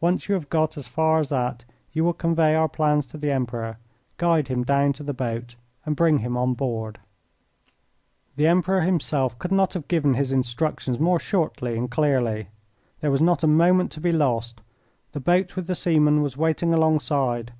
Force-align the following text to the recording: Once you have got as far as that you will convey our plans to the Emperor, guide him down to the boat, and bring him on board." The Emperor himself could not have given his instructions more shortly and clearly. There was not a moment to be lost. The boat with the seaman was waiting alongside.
Once 0.00 0.30
you 0.30 0.34
have 0.34 0.48
got 0.48 0.78
as 0.78 0.88
far 0.88 1.18
as 1.20 1.28
that 1.28 1.62
you 1.92 2.02
will 2.02 2.14
convey 2.14 2.54
our 2.54 2.70
plans 2.70 3.04
to 3.04 3.18
the 3.18 3.30
Emperor, 3.30 3.76
guide 4.16 4.48
him 4.48 4.64
down 4.64 4.94
to 4.94 5.02
the 5.02 5.12
boat, 5.12 5.56
and 5.84 5.94
bring 5.94 6.20
him 6.20 6.38
on 6.38 6.54
board." 6.54 6.98
The 8.36 8.46
Emperor 8.46 8.80
himself 8.80 9.38
could 9.38 9.52
not 9.52 9.74
have 9.74 9.86
given 9.86 10.14
his 10.14 10.32
instructions 10.32 10.98
more 10.98 11.18
shortly 11.20 11.76
and 11.76 11.90
clearly. 11.90 12.48
There 13.02 13.10
was 13.10 13.20
not 13.20 13.44
a 13.44 13.46
moment 13.46 13.92
to 13.92 14.00
be 14.00 14.10
lost. 14.10 14.62
The 15.12 15.20
boat 15.20 15.54
with 15.54 15.66
the 15.66 15.74
seaman 15.74 16.22
was 16.22 16.34
waiting 16.38 16.72
alongside. 16.72 17.52